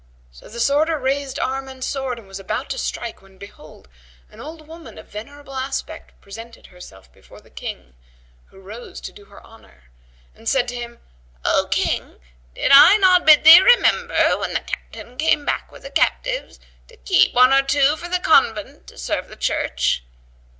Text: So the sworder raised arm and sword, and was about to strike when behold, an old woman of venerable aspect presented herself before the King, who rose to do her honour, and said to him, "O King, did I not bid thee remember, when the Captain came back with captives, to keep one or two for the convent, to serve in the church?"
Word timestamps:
So 0.31 0.49
the 0.49 0.59
sworder 0.59 0.97
raised 0.99 1.37
arm 1.37 1.67
and 1.67 1.83
sword, 1.83 2.17
and 2.17 2.27
was 2.27 2.39
about 2.39 2.71
to 2.71 2.79
strike 2.79 3.21
when 3.21 3.37
behold, 3.37 3.87
an 4.31 4.39
old 4.41 4.67
woman 4.67 4.97
of 4.97 5.05
venerable 5.05 5.53
aspect 5.53 6.19
presented 6.21 6.65
herself 6.65 7.13
before 7.13 7.39
the 7.39 7.51
King, 7.51 7.93
who 8.45 8.59
rose 8.59 8.99
to 9.01 9.11
do 9.11 9.25
her 9.25 9.43
honour, 9.45 9.91
and 10.33 10.49
said 10.49 10.67
to 10.69 10.75
him, 10.75 11.01
"O 11.45 11.67
King, 11.69 12.17
did 12.55 12.71
I 12.71 12.97
not 12.97 13.27
bid 13.27 13.43
thee 13.43 13.61
remember, 13.61 14.39
when 14.39 14.55
the 14.55 14.61
Captain 14.61 15.17
came 15.19 15.45
back 15.45 15.71
with 15.71 15.83
captives, 15.93 16.59
to 16.87 16.97
keep 16.97 17.35
one 17.35 17.53
or 17.53 17.61
two 17.61 17.95
for 17.95 18.07
the 18.09 18.17
convent, 18.17 18.87
to 18.87 18.97
serve 18.97 19.25
in 19.25 19.29
the 19.29 19.37
church?" 19.37 20.01